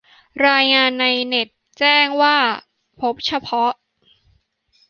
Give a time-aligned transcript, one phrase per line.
[0.47, 1.47] รายงานในเน็ต
[1.79, 2.37] แจ้งว่า
[2.99, 3.71] พบเฉพาะ